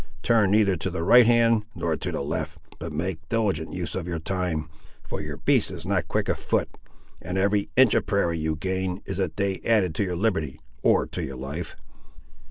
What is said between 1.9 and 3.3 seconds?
to the left, but make